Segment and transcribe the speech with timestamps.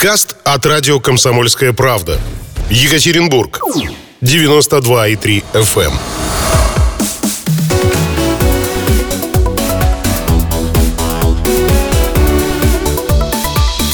[0.00, 2.20] Подкаст от радио «Комсомольская правда».
[2.70, 3.58] Екатеринбург.
[4.22, 5.92] 92,3 FM.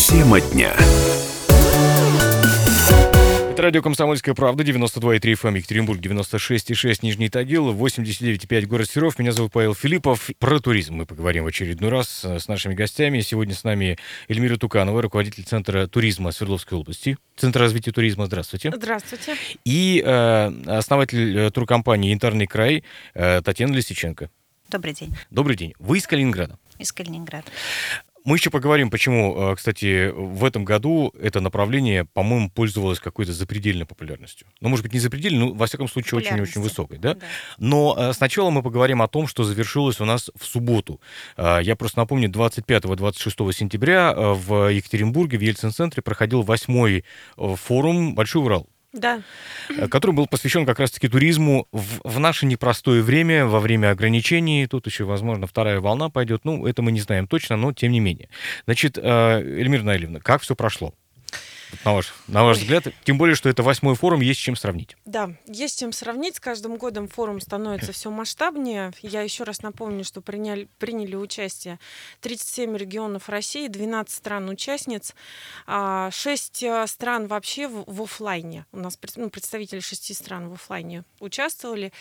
[0.06, 0.76] Тема дня
[3.74, 9.18] радио «Комсомольская правда», 92,3 FM, Екатеринбург, 96,6 Нижний Тагил, 89,5 город Серов.
[9.18, 10.30] Меня зовут Павел Филиппов.
[10.38, 13.18] Про туризм мы поговорим в очередной раз с нашими гостями.
[13.18, 13.98] Сегодня с нами
[14.28, 17.16] Эльмира Туканова, руководитель Центра туризма Свердловской области.
[17.34, 18.26] Центр развития туризма.
[18.26, 18.70] Здравствуйте.
[18.72, 19.34] Здравствуйте.
[19.64, 22.84] И э, основатель э, туркомпании «Янтарный край»
[23.14, 24.30] э, Татьяна Лисиченко.
[24.68, 25.12] Добрый день.
[25.32, 25.74] Добрый день.
[25.80, 26.60] Вы из Калининграда?
[26.78, 27.48] Из Калининграда.
[28.24, 33.84] Мы еще поговорим, почему, э, кстати, в этом году это направление, по-моему, пользовалось какой-то запредельной
[33.84, 34.46] популярностью.
[34.62, 36.96] Ну, может быть, не запредельной, но, во всяком случае, очень-очень высокой.
[36.98, 37.14] Да?
[37.14, 37.20] Да.
[37.58, 41.02] Но э, сначала мы поговорим о том, что завершилось у нас в субботу.
[41.36, 47.04] Э, я просто напомню, 25-26 сентября в Екатеринбурге, в Ельцин-центре, проходил восьмой
[47.36, 48.68] форум «Большой Урал».
[48.94, 49.22] Да.
[49.70, 54.66] Э, который был посвящен как раз-таки туризму в, в наше непростое время, во время ограничений.
[54.66, 56.44] Тут еще, возможно, вторая волна пойдет.
[56.44, 58.28] Ну, это мы не знаем точно, но тем не менее.
[58.66, 60.94] Значит, э, Эльмира Наилевна, как все прошло?
[61.84, 62.84] На ваш, на ваш взгляд?
[63.04, 64.96] Тем более, что это восьмой форум, есть с чем сравнить.
[65.04, 66.36] Да, есть с чем сравнить.
[66.36, 68.92] С каждым годом форум становится все масштабнее.
[69.02, 71.78] Я еще раз напомню, что приняли, приняли участие
[72.20, 75.14] 37 регионов России, 12 стран-участниц,
[75.66, 78.66] 6 а, э, стран вообще в, в офлайне.
[78.72, 81.92] У нас ну, представители 6 стран в офлайне участвовали.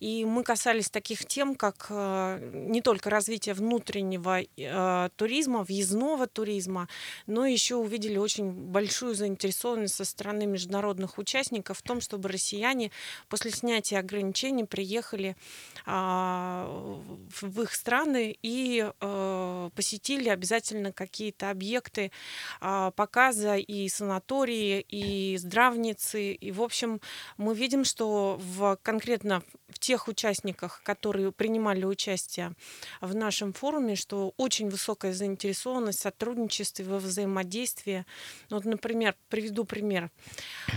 [0.00, 6.88] И мы касались таких тем, как э, не только развитие внутреннего э, туризма, въездного туризма,
[7.26, 12.90] но еще увидели очень большую заинтересованность со стороны международных участников в том, чтобы россияне
[13.28, 15.36] после снятия ограничений приехали
[15.86, 16.66] а,
[17.40, 22.10] в их страны и а, посетили обязательно какие-то объекты
[22.60, 26.32] а, показа и санатории, и здравницы.
[26.32, 27.00] И, в общем,
[27.36, 32.52] мы видим, что в, конкретно в тех участниках, которые принимали участие
[33.00, 38.04] в нашем форуме, что очень высокая заинтересованность в сотрудничестве, во взаимодействии.
[38.50, 40.10] Вот, например, приведу пример.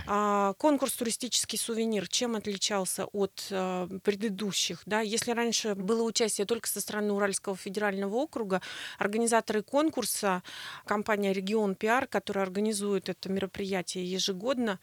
[0.07, 4.84] А, конкурс «Туристический сувенир» чем отличался от а, предыдущих?
[4.85, 5.01] Да?
[5.01, 8.62] Если раньше было участие только со стороны Уральского федерального округа,
[8.97, 10.44] организаторы конкурса,
[10.85, 14.79] компания «Регион Пиар», которая организует это мероприятие ежегодно,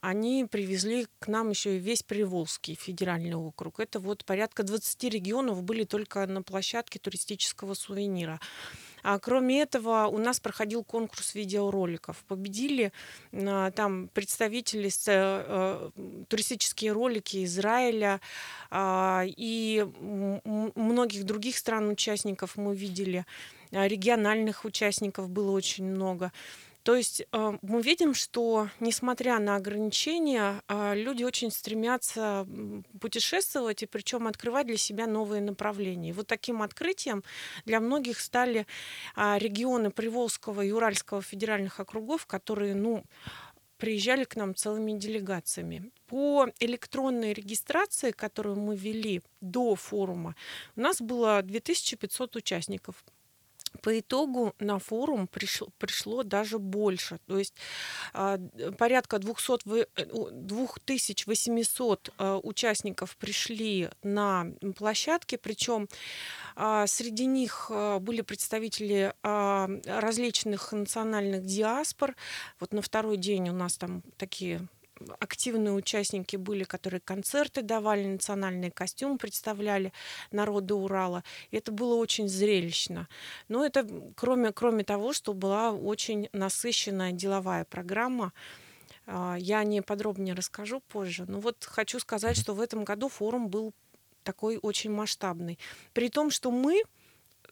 [0.00, 3.80] они привезли к нам еще и весь Приволжский федеральный округ.
[3.80, 8.40] Это вот порядка 20 регионов были только на площадке туристического сувенира.
[9.02, 12.24] А кроме этого, у нас проходил конкурс видеороликов.
[12.26, 12.92] Победили
[13.32, 15.90] а, там представители с, а,
[16.28, 18.20] туристические ролики Израиля
[18.70, 23.24] а, и многих других стран-участников мы видели.
[23.72, 26.32] А, региональных участников было очень много.
[26.88, 32.48] То есть э, мы видим, что несмотря на ограничения, э, люди очень стремятся
[32.98, 36.08] путешествовать и причем открывать для себя новые направления.
[36.08, 37.24] И вот таким открытием
[37.66, 38.66] для многих стали
[39.14, 43.04] а, регионы Приволжского и Уральского федеральных округов, которые, ну,
[43.76, 45.90] приезжали к нам целыми делегациями.
[46.06, 50.34] По электронной регистрации, которую мы вели до форума,
[50.74, 53.04] у нас было 2500 участников
[53.82, 57.18] по итогу на форум пришло, пришло даже больше.
[57.26, 57.54] То есть
[58.12, 58.38] а,
[58.78, 59.84] порядка 200,
[60.32, 64.46] 2800 э, а, участников пришли на
[64.76, 65.88] площадке, причем
[66.56, 67.70] а, среди них
[68.00, 72.16] были представители различных национальных диаспор.
[72.60, 74.68] Вот на второй день у нас там такие
[75.18, 79.92] активные участники были, которые концерты давали, национальные костюмы представляли
[80.30, 81.24] народы Урала.
[81.50, 83.08] И это было очень зрелищно.
[83.48, 83.86] Но это
[84.16, 88.32] кроме, кроме того, что была очень насыщенная деловая программа,
[89.06, 91.24] а, я не подробнее расскажу позже.
[91.28, 93.72] Но вот хочу сказать, что в этом году форум был
[94.22, 95.58] такой очень масштабный.
[95.94, 96.82] При том, что мы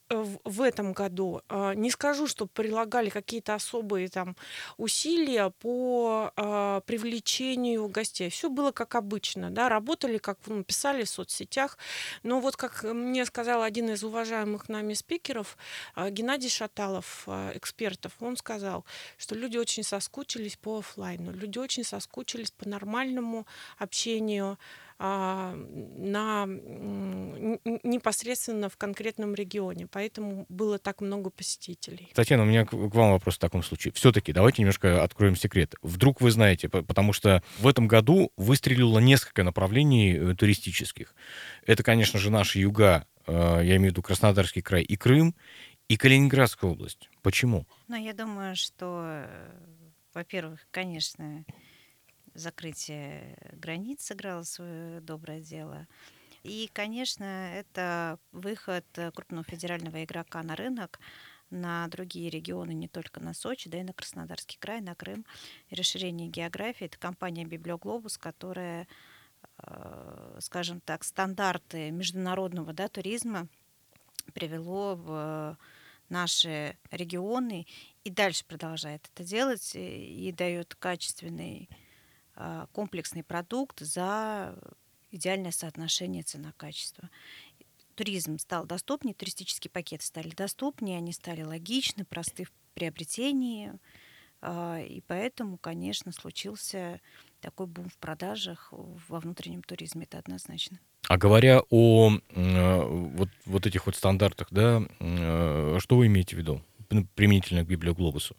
[0.08, 4.36] в этом году а, не скажу, что прилагали какие-то особые там
[4.76, 8.30] усилия по а, привлечению гостей.
[8.30, 11.78] Все было как обычно, да, работали, как ну, писали в соцсетях.
[12.22, 15.56] Но вот как мне сказал один из уважаемых нами спикеров,
[15.94, 18.84] а, Геннадий Шаталов, экспертов, он сказал,
[19.18, 23.46] что люди очень соскучились по офлайну, люди очень соскучились по нормальному
[23.78, 24.58] общению,
[24.98, 26.46] на,
[27.84, 29.86] непосредственно в конкретном регионе.
[29.90, 32.08] Поэтому было так много посетителей.
[32.14, 33.92] Татьяна, у меня к вам вопрос в таком случае.
[33.92, 35.74] Все-таки давайте немножко откроем секрет.
[35.82, 41.14] Вдруг вы знаете, потому что в этом году выстрелило несколько направлений э, туристических.
[41.66, 45.34] Это, конечно же, наши юга, э, я имею в виду Краснодарский край и Крым,
[45.88, 47.10] и Калининградская область.
[47.22, 47.66] Почему?
[47.88, 49.26] Ну, я думаю, что,
[50.14, 51.44] во-первых, конечно,
[52.36, 55.86] закрытие границ сыграло свое доброе дело.
[56.42, 58.84] И, конечно, это выход
[59.14, 61.00] крупного федерального игрока на рынок,
[61.50, 65.24] на другие регионы, не только на Сочи, да и на Краснодарский край, на Крым.
[65.70, 66.86] И расширение географии.
[66.86, 68.86] Это компания Библиоглобус, которая,
[69.58, 73.48] э, скажем так, стандарты международного да, туризма
[74.32, 75.58] привело в
[76.08, 77.66] наши регионы
[78.04, 81.85] и дальше продолжает это делать и дает качественный э,
[82.72, 84.58] комплексный продукт за
[85.10, 87.08] идеальное соотношение цена-качество
[87.96, 93.72] туризм стал доступнее, туристические пакеты стали доступнее, они стали логичны, просты в приобретении.
[94.42, 97.00] А, и поэтому, конечно, случился
[97.40, 100.78] такой бум в продажах во внутреннем туризме, это однозначно.
[101.08, 106.38] А говоря о э, вот, вот этих вот стандартах, да, э, что вы имеете в
[106.38, 106.62] виду
[107.14, 108.36] применительно к Библиоглобусу?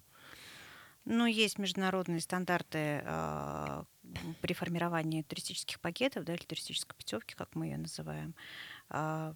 [1.09, 3.83] Ну, есть международные стандарты э,
[4.41, 8.35] при формировании туристических пакетов, да, или туристической путевки, как мы ее называем.
[8.89, 9.33] Э,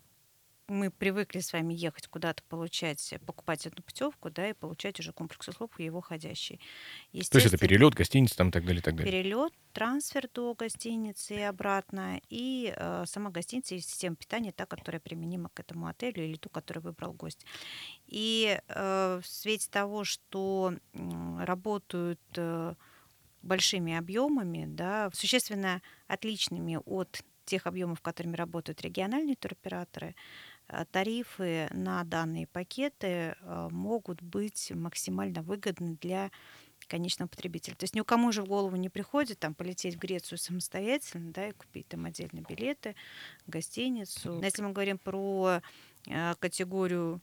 [0.68, 5.48] мы привыкли с вами ехать куда-то, получать, покупать одну путевку, да, и получать уже комплекс
[5.48, 6.62] услуг его ходящий.
[7.12, 9.12] То есть это перелет, гостиница, там так далее, так далее.
[9.12, 15.00] Перелет, трансфер до гостиницы и обратно, и э, сама гостиница и система питания, та, которая
[15.00, 17.46] применима к этому отелю или ту, которую выбрал гость.
[18.08, 22.75] И э, в свете того, что э, работают э,
[23.42, 30.16] большими объемами, да, существенно отличными от тех объемов, которыми работают региональные туроператоры, Э,
[30.91, 36.31] тарифы на данные пакеты э, могут быть максимально выгодны для
[36.88, 37.75] конечного потребителя.
[37.75, 41.47] То есть у кому же в голову не приходит там полететь в Грецию самостоятельно, да,
[41.47, 42.95] и купить там отдельные билеты,
[43.47, 44.33] гостиницу.
[44.33, 45.62] Но если мы говорим про
[46.07, 47.21] э, категорию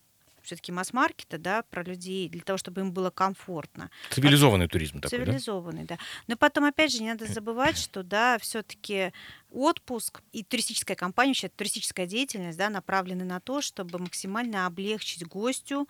[0.49, 3.91] все-таки масс-маркета, да, про людей, для того, чтобы им было комфортно.
[4.11, 5.97] Цивилизованный а, туризм такой, Цивилизованный, да?
[5.97, 6.03] да.
[6.27, 9.13] Но потом, опять же, не надо забывать, что, да, все-таки
[9.51, 15.87] отпуск и туристическая компания, вообще туристическая деятельность, да, направлены на то, чтобы максимально облегчить гостю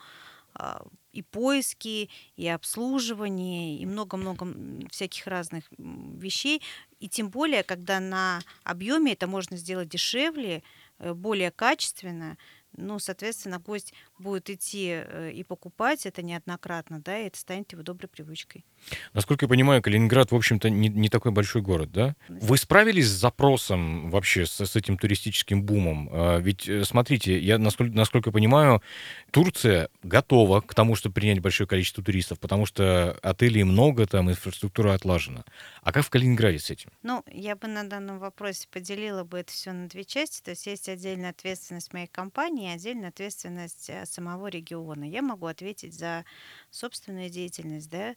[0.55, 4.47] а, и поиски, и обслуживание, и много-много
[4.91, 6.63] всяких разных вещей.
[6.99, 10.65] И тем более, когда на объеме это можно сделать дешевле,
[10.99, 12.37] э, более качественно,
[12.77, 17.83] ну, соответственно, гость будет идти э, и покупать это неоднократно, да, и это станет его
[17.83, 18.65] доброй привычкой.
[19.13, 22.15] Насколько я понимаю, Калининград, в общем-то, не, не такой большой город, да?
[22.29, 26.09] Вы справились с запросом вообще с, с этим туристическим бумом?
[26.13, 28.83] А, ведь, э, смотрите, я, насколько, насколько понимаю,
[29.31, 34.95] Турция готова к тому, чтобы принять большое количество туристов, потому что отелей много, там инфраструктура
[34.95, 35.45] отлажена.
[35.83, 36.91] А как в Калининграде с этим?
[37.03, 40.43] Ну, я бы на данном вопросе поделила бы это все на две части.
[40.43, 45.05] То есть есть отдельная ответственность моей компании и отдельная ответственность э, самого региона.
[45.05, 46.25] Я могу ответить за
[46.71, 48.15] собственную деятельность, да,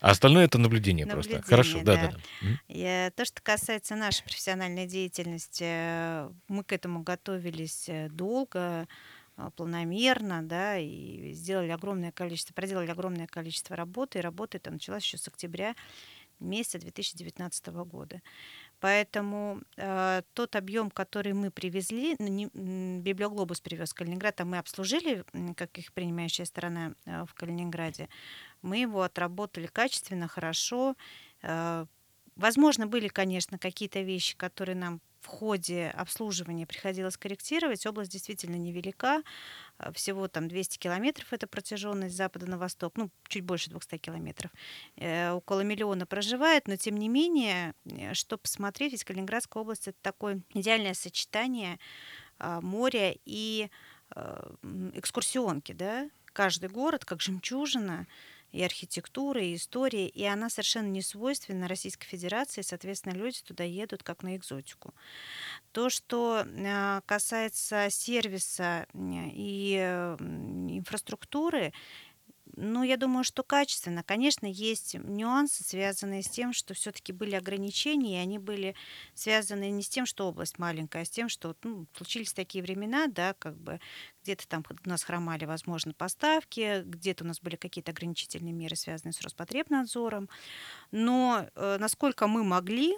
[0.00, 1.50] а остальное это наблюдение, наблюдение просто.
[1.50, 2.10] Хорошо, да, да.
[2.10, 2.48] да.
[2.68, 8.86] И, то, что касается нашей профессиональной деятельности, мы к этому готовились э, долго,
[9.36, 15.04] э, планомерно, да, и сделали огромное количество, проделали огромное количество работы, и работа эта началась
[15.04, 15.74] еще с октября
[16.40, 18.20] месяца 2019 года.
[18.84, 22.48] Поэтому э, тот объем, который мы привезли, ну, не,
[23.00, 25.24] Библиоглобус привез в Калининград, а мы обслужили,
[25.56, 28.10] как их принимающая сторона э, в Калининграде,
[28.60, 30.96] мы его отработали качественно, хорошо.
[31.40, 31.86] Э,
[32.36, 37.86] возможно, были, конечно, какие-то вещи, которые нам в ходе обслуживания приходилось корректировать.
[37.86, 39.22] Область действительно невелика,
[39.78, 43.96] э, всего там 200 километров это протяженность с запада на восток, ну, чуть больше 200
[43.96, 44.50] километров.
[44.96, 49.96] Э, около миллиона проживает, но тем не менее, э, что посмотреть, ведь Калининградская область это
[50.02, 51.78] такое идеальное сочетание
[52.38, 53.70] э, моря и
[54.14, 54.54] э,
[54.94, 58.06] экскурсионки, да, каждый город как жемчужина,
[58.54, 64.04] и архитектура, и история, и она совершенно не свойственна Российской Федерации, соответственно, люди туда едут
[64.04, 64.94] как на экзотику.
[65.72, 69.74] То, что а, касается сервиса и
[70.68, 71.72] инфраструктуры,
[72.56, 74.02] ну, я думаю, что качественно.
[74.02, 78.74] Конечно, есть нюансы, связанные с тем, что все-таки были ограничения, и они были
[79.14, 83.06] связаны не с тем, что область маленькая, а с тем, что ну, случились такие времена,
[83.06, 83.80] да, как бы
[84.22, 89.12] где-то там у нас хромали, возможно, поставки, где-то у нас были какие-то ограничительные меры, связанные
[89.12, 90.28] с Роспотребнадзором.
[90.90, 92.96] Но э, насколько мы могли,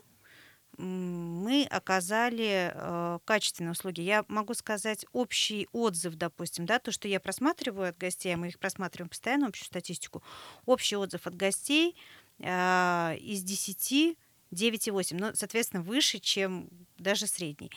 [0.78, 4.00] мы оказали э, качественные услуги.
[4.00, 8.48] Я могу сказать общий отзыв, допустим, да, то, что я просматриваю от гостей, а мы
[8.48, 10.22] их просматриваем постоянно, общую статистику.
[10.64, 11.96] Общий отзыв от гостей
[12.38, 14.16] э, из 10
[14.52, 16.68] 9,8, ну, соответственно, выше, чем
[16.98, 17.70] даже средний.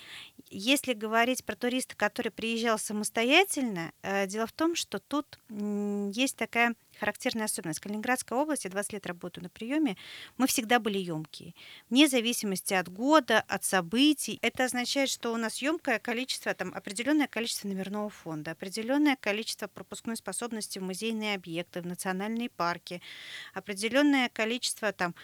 [0.50, 6.76] Если говорить про туриста, который приезжал самостоятельно, э, дело в том, что тут есть такая
[7.00, 7.80] характерная особенность.
[7.80, 9.98] Калининградской области, 20 лет работаю на приеме,
[10.38, 11.54] мы всегда были емкие.
[11.90, 14.40] Вне зависимости от года, от событий.
[14.42, 20.18] Это означает, что у нас емкое количество, там, определенное количество номерного фонда, определенное количество пропускной
[20.18, 23.02] способности в музейные объекты, в национальные парки,
[23.54, 25.16] определенное количество там,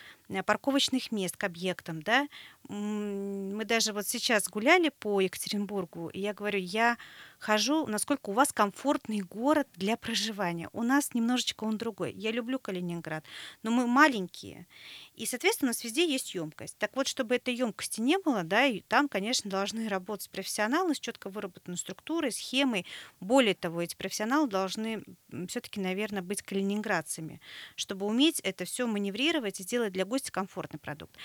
[0.46, 2.02] парковочных мест к объектам.
[2.02, 2.28] Да?
[2.68, 6.98] Мы даже вот сейчас гуляли по Екатеринбургу, и я говорю, я
[7.40, 10.70] хожу, насколько у вас комфортный город для проживания.
[10.74, 12.14] У нас немножечко он другой.
[12.14, 13.24] Я люблю Калининград,
[13.62, 14.68] но мы маленькие.
[15.16, 16.78] И, соответственно, у нас везде есть емкость.
[16.78, 21.00] Так вот, чтобы этой емкости не было, да, и там, конечно, должны работать профессионалы с
[21.00, 22.86] четко выработанной структурой, схемой.
[23.20, 25.04] Более того, эти профессионалы должны
[25.48, 27.40] все-таки, наверное, быть калининградцами,
[27.76, 31.16] чтобы уметь это все маневрировать и сделать для гостя комфортный продукт.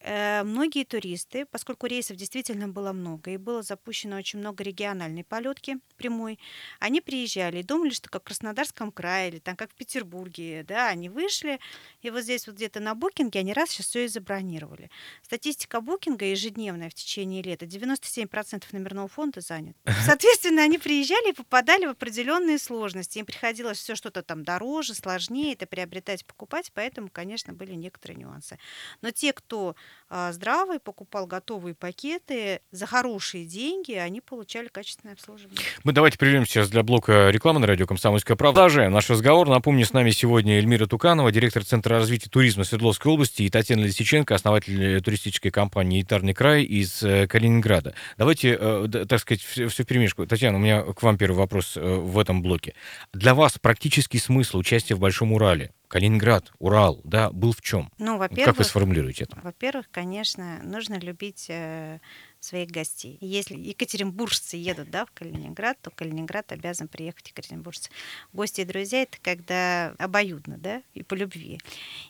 [0.00, 5.78] Э, многие туристы, поскольку рейсов действительно было много и было запущено очень много региональной полетки
[5.96, 6.38] прямой,
[6.80, 10.88] они приезжали и думали, что как в Краснодарском крае или там как в Петербурге, да,
[10.88, 11.60] они вышли,
[12.02, 14.90] и вот здесь вот где-то на букинге они раз сейчас все и забронировали.
[15.22, 19.76] Статистика букинга ежедневная в течение лета, 97% номерного фонда занят.
[20.04, 23.18] Соответственно, они приезжали и попадали в определенные сложности.
[23.18, 28.58] Им приходилось все что-то там дороже, сложнее это приобретать, покупать, поэтому, конечно, были некоторые нюансы.
[29.02, 29.76] Но те, кто
[30.08, 35.58] а, здравый, покупал готовые пакеты за хорошие деньги, они получали качественное обслуживание.
[35.84, 38.56] Мы давайте прервем сейчас для блока рекламы на радио «Комсомольская правда».
[38.56, 39.48] Наш разговор.
[39.48, 44.34] Напомню, с нами сегодня Эльмира Туканова, директор Центра развития туризма Свердловской области, и Татьяна Лисиченко,
[44.34, 47.94] основатель туристической компании «Янтарный край» из э, Калининграда.
[48.16, 50.26] Давайте, э, так сказать, все, все перемешку.
[50.26, 52.74] Татьяна, у меня к вам первый вопрос э, в этом блоке.
[53.12, 57.90] Для вас практический смысл участия в Большом Урале Калининград, Урал, да, был в чем?
[57.98, 59.38] Ну, во-первых, как вы сформулируете это?
[59.42, 62.00] Во-первых, конечно, нужно любить э,
[62.46, 63.18] своих гостей.
[63.20, 67.90] Если екатеринбуржцы едут, да, в Калининград, то Калининград обязан приехать екатеринбуржцы.
[68.32, 71.60] Гости и друзья это когда обоюдно, да, и по любви.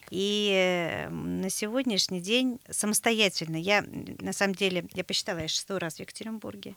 [0.09, 3.83] И э, на сегодняшний день самостоятельно я,
[4.19, 6.75] на самом деле, я посчитала, я шестой раз в Екатеринбурге,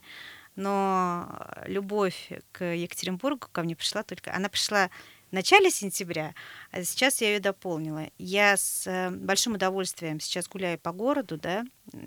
[0.56, 4.90] но любовь к Екатеринбургу ко мне пришла только, она пришла
[5.30, 6.34] в начале сентября,
[6.70, 8.10] а сейчас я ее дополнила.
[8.18, 11.64] Я с э, большим удовольствием сейчас гуляю по городу, да,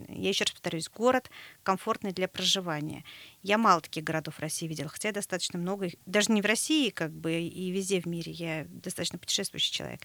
[0.10, 1.30] я еще раз повторюсь, город
[1.64, 3.04] комфортный для проживания.
[3.42, 6.90] Я мало таких городов в России видела, хотя я достаточно много, даже не в России,
[6.90, 10.02] как бы, и везде в мире, я достаточно путешествующий человек.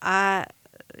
[0.00, 0.48] А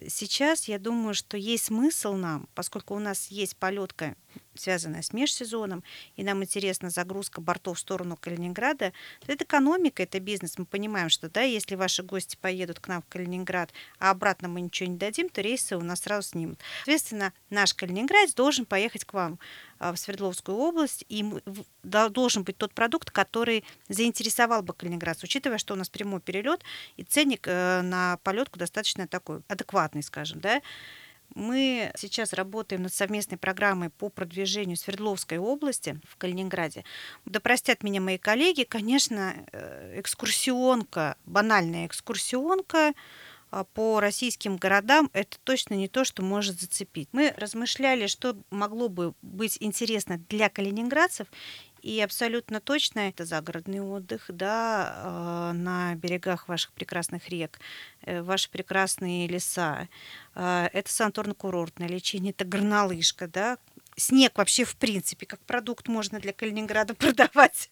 [0.08, 4.16] сейчас я думаю, что есть смысл нам, поскольку у нас есть полетка,
[4.54, 5.82] связанная с межсезоном,
[6.16, 8.92] и нам интересна загрузка бортов в сторону Калининграда,
[9.26, 10.58] это экономика, это бизнес.
[10.58, 14.60] Мы понимаем, что да, если ваши гости поедут к нам в Калининград, а обратно мы
[14.60, 16.58] ничего не дадим, то рейсы у нас сразу снимут.
[16.78, 19.38] Соответственно, наш Калининград должен поехать к вам
[19.78, 21.24] а, в Свердловскую область, и
[21.82, 26.62] должен быть тот продукт, который заинтересовал бы Калининград, учитывая, что у нас прямой перелет,
[26.96, 30.62] и ценник э, на полетку достаточно такой адекватный, скажем, да.
[31.36, 36.82] Мы сейчас работаем над совместной программой по продвижению Свердловской области в Калининграде.
[37.26, 42.94] Да простят меня мои коллеги, конечно, э, экскурсионка, банальная экскурсионка,
[43.50, 47.10] а, по российским городам это точно не то, что может зацепить.
[47.12, 51.26] Мы размышляли, что могло бы быть интересно для калининградцев,
[51.86, 57.60] и абсолютно точно это загородный отдых, да, а, на берегах ваших прекрасных рек,
[58.02, 59.88] э, ваши прекрасные леса.
[60.34, 63.58] А, это санаторно-курортное лечение, это горнолыжка, да.
[63.96, 67.70] Снег вообще в принципе как продукт можно для Калининграда продавать.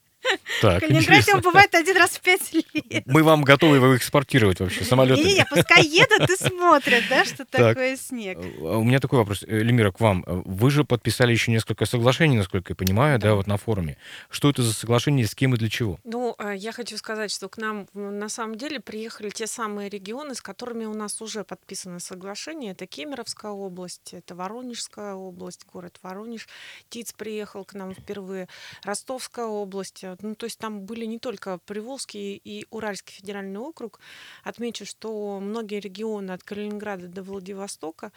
[0.60, 3.06] Так, в Калининграде он бывает один раз в пять лет.
[3.06, 5.22] Мы вам готовы его экспортировать вообще, самолеты.
[5.22, 8.38] Не-не, пускай едут и смотрят, да, что такое снег.
[8.38, 10.24] А у меня такой вопрос, Эльмира, к вам.
[10.26, 13.96] Вы же подписали еще несколько соглашений, насколько я понимаю, да, вот на форуме.
[14.30, 15.98] Что это за соглашение, с кем и для чего?
[16.04, 20.34] Ну, а, я хочу сказать, что к нам на самом деле приехали те самые регионы,
[20.34, 22.72] с которыми у нас уже подписано соглашение.
[22.72, 26.48] Это Кемеровская область, это Воронежская область, город Воронеж.
[26.90, 28.48] ТИЦ приехал к нам впервые,
[28.82, 34.00] Ростовская область, ну, то есть там были не только Приволжский и Уральский федеральный округ.
[34.42, 38.12] Отмечу, что многие регионы от Калининграда до Владивостока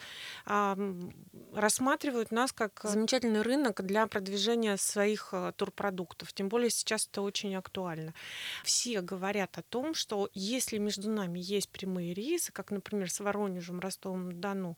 [0.45, 0.77] а,
[1.53, 6.33] рассматривают нас как замечательный рынок для продвижения своих а, турпродуктов.
[6.33, 8.13] Тем более сейчас это очень актуально.
[8.63, 13.79] Все говорят о том, что если между нами есть прямые рейсы, как, например, с Воронежем,
[13.79, 14.77] Ростовом-Дону,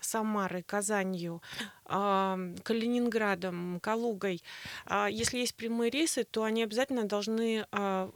[0.00, 1.42] Самарой, Казанью,
[1.84, 4.42] а, Калининградом, Калугой,
[4.86, 8.10] а, если есть прямые рейсы, то они они обязательно должны а,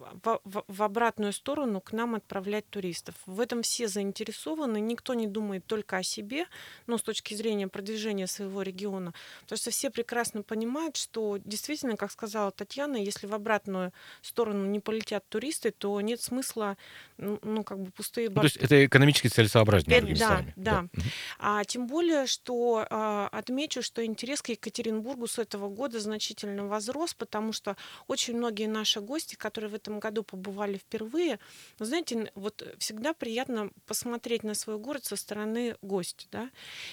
[0.44, 3.14] в, обратную сторону к нам отправлять туристов.
[3.24, 6.44] В этом все заинтересованы, никто не думает только о себе,
[6.86, 12.12] ну, с точки зрения продвижения своего региона, потому что все прекрасно понимают, что действительно, как
[12.12, 16.76] сказала Татьяна, если в обратную сторону не полетят туристы, то нет смысла,
[17.16, 20.44] ну, как бы пустые ну, То есть это экономически целесообразнее, другими да.
[20.56, 21.02] Да, да.
[21.38, 27.14] А тем более, что а, отмечу, что интерес к Екатеринбургу с этого года значительно возрос,
[27.14, 31.38] потому что очень многие наши гости, которые в этом году побывали впервые,
[31.78, 36.50] вы знаете, вот всегда приятно посмотреть на свой город со стороны гостя, да,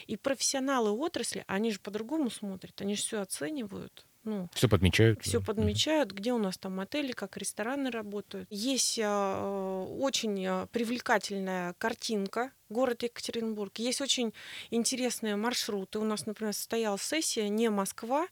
[0.08, 4.06] и профессионалы отрасли, они же по-другому смотрят, они же все оценивают.
[4.24, 5.22] Ну, все подмечают.
[5.24, 8.48] Все подмечают, где у нас там отели, как рестораны работают.
[8.52, 13.78] Есть э, очень а, привлекательная картинка город Екатеринбург.
[13.78, 14.34] Есть очень
[14.70, 16.00] интересные маршруты.
[16.00, 18.28] У нас, например, состоялась сессия не Москва,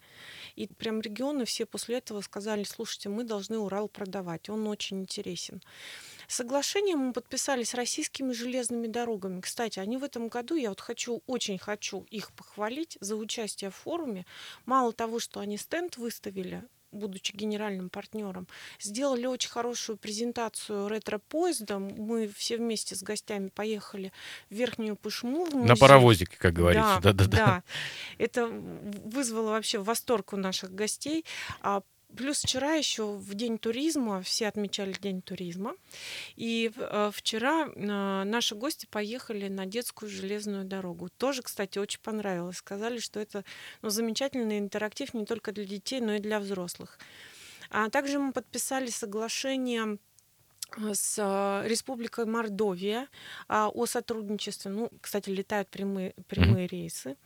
[0.56, 5.62] и прям регионы все после этого сказали, слушайте, мы должны Урал продавать, он очень интересен.
[6.30, 9.42] Соглашение мы подписали с российскими железными дорогами.
[9.42, 13.76] Кстати, они в этом году, я вот хочу, очень хочу их похвалить за участие в
[13.76, 14.28] форуме.
[14.68, 18.48] Мало того, что они стенд выставили, будучи генеральным партнером,
[18.80, 21.80] сделали очень хорошую презентацию ретро-поезда.
[21.80, 24.12] Мы все вместе с гостями поехали
[24.52, 25.46] в Верхнюю Пышму.
[25.46, 27.00] В На паровозике, как говорится.
[27.02, 27.64] Да, да, да, да.
[28.20, 31.26] Это вызвало вообще восторг у наших гостей.
[32.16, 35.76] Плюс вчера еще в день туризма, все отмечали день туризма,
[36.36, 41.10] и э, вчера э, наши гости поехали на детскую железную дорогу.
[41.10, 42.58] Тоже, кстати, очень понравилось.
[42.58, 43.46] Сказали, что это
[43.84, 46.98] ну, замечательный интерактив не только для детей, но и для взрослых.
[47.70, 50.00] А также мы подписали соглашение
[50.78, 53.08] с а, Республикой Мордовия
[53.48, 54.72] а, о сотрудничестве.
[54.72, 56.70] Ну, кстати, летают прямые, прямые mm-hmm.
[56.70, 57.18] рейсы.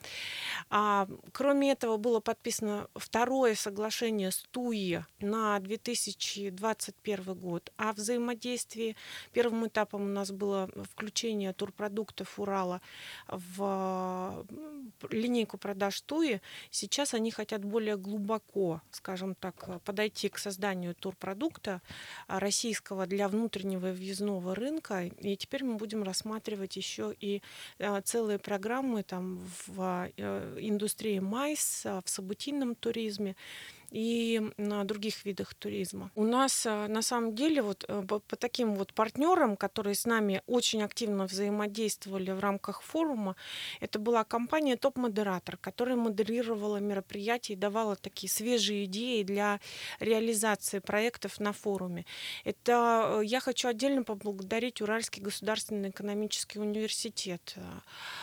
[0.69, 8.95] А, кроме этого, было подписано второе соглашение с ТУИ на 2021 год о взаимодействии.
[9.31, 12.81] Первым этапом у нас было включение турпродуктов Урала
[13.27, 14.45] в
[15.09, 16.41] линейку продаж ТУИ.
[16.71, 21.81] Сейчас они хотят более глубоко, скажем так, подойти к созданию турпродукта
[22.27, 25.05] российского для внутреннего въездного рынка.
[25.19, 27.41] И теперь мы будем рассматривать еще и
[27.79, 33.35] а, целые программы там в э, индустрии майс, а, в событийном туризме
[33.93, 36.09] и на других видах туризма.
[36.15, 40.41] У нас а, на самом деле вот э, по, таким вот партнерам, которые с нами
[40.47, 43.35] очень активно взаимодействовали в рамках форума,
[43.79, 49.59] это была компания Топ-модератор, которая модерировала мероприятия и давала такие свежие идеи для
[49.99, 52.07] реализации проектов на форуме.
[52.45, 57.55] Это э, я хочу отдельно поблагодарить Уральский государственный экономический университет.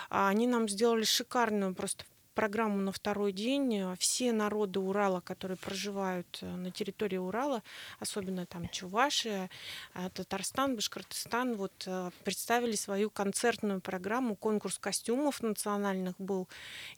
[0.08, 3.76] А, они нам сделали шикарную просто программу на второй день.
[3.76, 7.62] Э, все народы Урала, которые проживают э, на территории Урала,
[7.98, 9.50] особенно там Чувашия,
[9.94, 11.88] э, Татарстан, Башкортостан, вот
[12.24, 16.48] представили свою концертную программу, конкурс костюмов национальных был.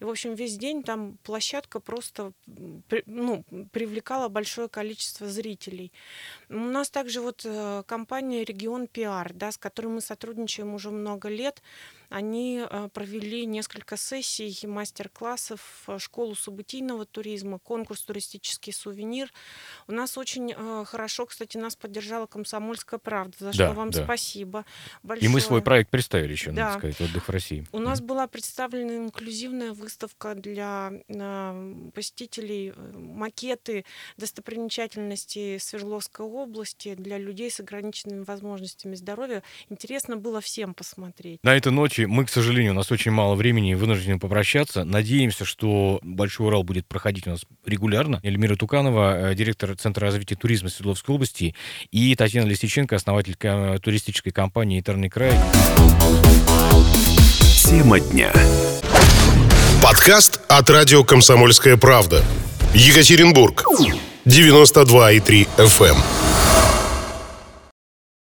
[0.01, 2.33] И, в общем, весь день там площадка просто
[3.07, 5.93] ну, привлекала большое количество зрителей.
[6.49, 7.47] У нас также вот
[7.87, 11.63] компания «Регион Пиар», да, с которой мы сотрудничаем уже много лет,
[12.13, 19.33] они провели несколько сессий, мастер-классов, школу событийного туризма, конкурс «Туристический сувенир».
[19.87, 24.05] У нас очень хорошо, кстати, нас поддержала «Комсомольская правда», за что вам да.
[24.05, 24.65] спасибо
[25.03, 25.31] большое.
[25.31, 26.67] И мы свой проект представили еще, да.
[26.67, 27.67] надо сказать, «Отдых в России».
[27.73, 30.93] У нас была представлена инклюзивная выставка для
[31.95, 33.85] посетителей, э, макеты
[34.17, 39.43] достопримечательностей Свердловской области для людей с ограниченными возможностями здоровья.
[39.69, 41.41] Интересно было всем посмотреть.
[41.43, 44.85] На этой ночи случае мы, к сожалению, у нас очень мало времени и вынуждены попрощаться.
[44.85, 48.21] Надеемся, что Большой Урал будет проходить у нас регулярно.
[48.23, 51.55] Эльмира Туканова, э, директор Центра развития туризма Свердловской области,
[51.91, 53.37] и Татьяна Лисиченко, основатель
[53.81, 55.33] туристической компании «Интерный край».
[57.65, 58.33] Тема дня.
[59.83, 62.23] Подкаст от радио «Комсомольская правда».
[62.75, 63.65] Екатеринбург.
[64.25, 65.97] 92,3 FM.